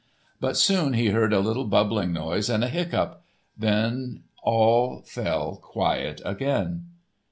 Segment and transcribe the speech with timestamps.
[0.39, 3.17] But soon he heard a little bubbling noise and a hiccough.
[3.55, 6.85] Then all fell quiet again.